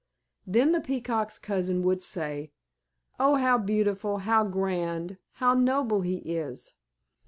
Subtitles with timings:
[0.47, 2.51] Then the Peacock's cousin would say,
[3.19, 6.73] "Oh, how beautiful, how grand, how noble he is!